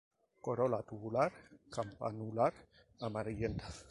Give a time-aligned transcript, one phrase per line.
[0.45, 2.51] Corola tubular-campanular
[3.05, 3.69] amarillenta.